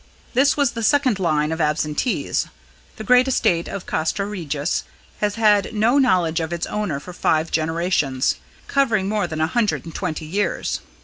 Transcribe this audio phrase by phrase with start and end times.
[0.33, 2.47] This was the second line of absentees.
[2.95, 4.83] The great estate of Castra Regis
[5.19, 9.85] has had no knowledge of its owner for five generations covering more than a hundred
[9.85, 10.79] and twenty years.